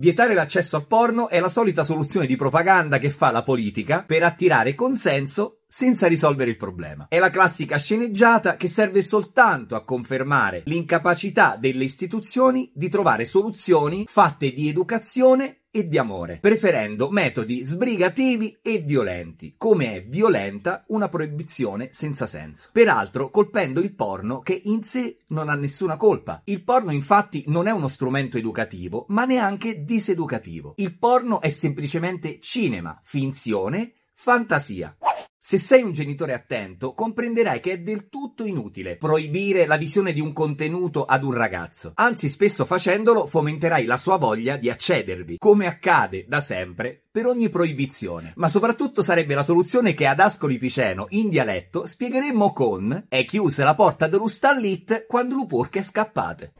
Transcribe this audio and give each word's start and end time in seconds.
Vietare 0.00 0.32
l'accesso 0.32 0.76
al 0.76 0.86
porno 0.86 1.28
è 1.28 1.40
la 1.40 1.50
solita 1.50 1.84
soluzione 1.84 2.24
di 2.24 2.34
propaganda 2.34 2.96
che 2.96 3.10
fa 3.10 3.30
la 3.30 3.42
politica 3.42 4.02
per 4.02 4.22
attirare 4.22 4.74
consenso 4.74 5.58
senza 5.66 6.06
risolvere 6.06 6.48
il 6.48 6.56
problema. 6.56 7.04
È 7.06 7.18
la 7.18 7.28
classica 7.28 7.76
sceneggiata 7.76 8.56
che 8.56 8.66
serve 8.66 9.02
soltanto 9.02 9.76
a 9.76 9.84
confermare 9.84 10.62
l'incapacità 10.64 11.56
delle 11.60 11.84
istituzioni 11.84 12.72
di 12.74 12.88
trovare 12.88 13.26
soluzioni 13.26 14.04
fatte 14.06 14.54
di 14.54 14.70
educazione 14.70 15.59
e 15.70 15.86
di 15.86 15.98
amore, 15.98 16.38
preferendo 16.40 17.10
metodi 17.10 17.64
sbrigativi 17.64 18.58
e 18.62 18.78
violenti, 18.78 19.54
come 19.56 19.94
è 19.94 20.02
violenta 20.02 20.84
una 20.88 21.08
proibizione 21.08 21.88
senza 21.92 22.26
senso. 22.26 22.70
Peraltro 22.72 23.30
colpendo 23.30 23.80
il 23.80 23.94
porno 23.94 24.40
che 24.40 24.60
in 24.64 24.82
sé 24.82 25.18
non 25.28 25.48
ha 25.48 25.54
nessuna 25.54 25.96
colpa. 25.96 26.42
Il 26.44 26.62
porno 26.62 26.90
infatti 26.90 27.44
non 27.46 27.66
è 27.66 27.70
uno 27.70 27.88
strumento 27.88 28.38
educativo, 28.38 29.06
ma 29.08 29.24
neanche 29.24 29.84
diseducativo. 29.84 30.74
Il 30.76 30.96
porno 30.98 31.40
è 31.40 31.48
semplicemente 31.48 32.40
cinema, 32.40 32.98
finzione, 33.02 33.92
fantasia. 34.14 34.96
Se 35.42 35.56
sei 35.56 35.82
un 35.82 35.92
genitore 35.92 36.34
attento, 36.34 36.92
comprenderai 36.92 37.60
che 37.60 37.72
è 37.72 37.78
del 37.78 38.10
tutto 38.10 38.44
inutile 38.44 38.98
proibire 38.98 39.64
la 39.64 39.78
visione 39.78 40.12
di 40.12 40.20
un 40.20 40.34
contenuto 40.34 41.06
ad 41.06 41.24
un 41.24 41.32
ragazzo. 41.32 41.92
Anzi, 41.94 42.28
spesso 42.28 42.66
facendolo 42.66 43.26
fomenterai 43.26 43.86
la 43.86 43.96
sua 43.96 44.18
voglia 44.18 44.58
di 44.58 44.68
accedervi, 44.68 45.38
come 45.38 45.66
accade 45.66 46.26
da 46.28 46.42
sempre 46.42 47.06
per 47.10 47.24
ogni 47.24 47.48
proibizione. 47.48 48.34
Ma 48.36 48.50
soprattutto 48.50 49.02
sarebbe 49.02 49.34
la 49.34 49.42
soluzione 49.42 49.94
che 49.94 50.06
ad 50.06 50.20
Ascoli 50.20 50.58
Piceno, 50.58 51.06
in 51.08 51.30
dialetto, 51.30 51.86
spiegheremmo 51.86 52.52
con 52.52 53.06
è 53.08 53.24
chiusa 53.24 53.64
la 53.64 53.74
porta 53.74 54.08
dello 54.08 54.28
stallit 54.28 55.06
quando 55.06 55.36
lo 55.36 55.46
porche 55.46 55.78
è 55.78 55.82
scappate. 55.82 56.52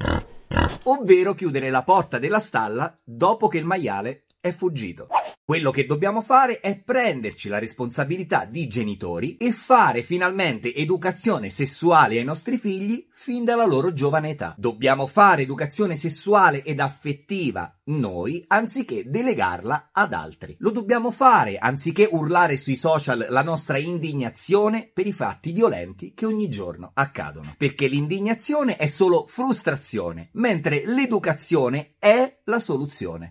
Ovvero 0.84 1.34
chiudere 1.34 1.68
la 1.68 1.82
porta 1.82 2.18
della 2.18 2.40
stalla 2.40 2.96
dopo 3.04 3.46
che 3.46 3.58
il 3.58 3.66
maiale 3.66 4.24
è 4.40 4.52
fuggito. 4.52 5.08
Quello 5.44 5.72
che 5.72 5.84
dobbiamo 5.84 6.22
fare 6.22 6.60
è 6.60 6.80
prenderci 6.80 7.48
la 7.48 7.59
responsabilità 7.59 8.45
di 8.45 8.68
genitori 8.68 9.37
e 9.37 9.51
fare 9.51 10.02
finalmente 10.02 10.73
educazione 10.73 11.51
sessuale 11.51 12.18
ai 12.18 12.24
nostri 12.24 12.56
figli 12.56 13.09
fin 13.10 13.45
dalla 13.45 13.65
loro 13.65 13.92
giovane 13.92 14.30
età. 14.30 14.54
Dobbiamo 14.56 15.09
fare 15.09 15.42
educazione 15.42 15.96
sessuale 15.96 16.62
ed 16.62 16.78
affettiva 16.78 17.76
noi 17.87 18.45
anziché 18.46 19.10
delegarla 19.10 19.90
ad 19.92 20.12
altri. 20.12 20.54
Lo 20.60 20.70
dobbiamo 20.70 21.10
fare 21.10 21.59
anziché 21.59 22.09
urlare 22.09 22.56
sui 22.56 22.76
social 22.76 23.26
la 23.28 23.43
nostra 23.43 23.76
indignazione 23.76 24.88
per 24.95 25.09
i 25.09 25.12
fatti 25.12 25.50
violenti 25.50 26.15
che 26.15 26.26
ogni 26.26 26.48
giorno 26.48 26.93
accadono. 26.95 27.54
Perché 27.59 27.88
l'indignazione 27.88 28.76
è 28.76 28.87
solo 28.87 29.24
frustrazione, 29.26 30.28
mentre 30.34 30.84
l'educazione 30.87 31.96
è 31.98 32.38
la 32.45 32.60
soluzione. 32.60 33.30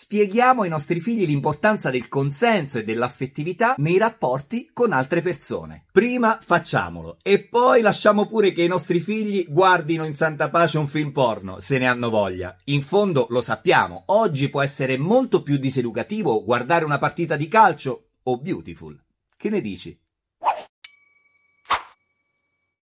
Spieghiamo 0.00 0.62
ai 0.62 0.68
nostri 0.68 1.00
figli 1.00 1.26
l'importanza 1.26 1.90
del 1.90 2.08
consenso 2.08 2.78
e 2.78 2.84
dell'affettività 2.84 3.74
nei 3.78 3.98
rapporti 3.98 4.70
con 4.72 4.92
altre 4.92 5.22
persone. 5.22 5.86
Prima 5.90 6.38
facciamolo 6.40 7.16
e 7.20 7.42
poi 7.42 7.80
lasciamo 7.80 8.26
pure 8.26 8.52
che 8.52 8.62
i 8.62 8.68
nostri 8.68 9.00
figli 9.00 9.46
guardino 9.48 10.04
in 10.04 10.14
santa 10.14 10.50
pace 10.50 10.78
un 10.78 10.86
film 10.86 11.10
porno, 11.10 11.58
se 11.58 11.78
ne 11.78 11.88
hanno 11.88 12.10
voglia. 12.10 12.56
In 12.66 12.82
fondo 12.82 13.26
lo 13.30 13.40
sappiamo, 13.40 14.04
oggi 14.06 14.48
può 14.50 14.62
essere 14.62 14.96
molto 14.98 15.42
più 15.42 15.56
diseducativo 15.56 16.44
guardare 16.44 16.84
una 16.84 16.98
partita 16.98 17.34
di 17.34 17.48
calcio 17.48 18.10
o 18.22 18.38
beautiful. 18.38 18.96
Che 19.36 19.50
ne 19.50 19.60
dici? 19.60 20.00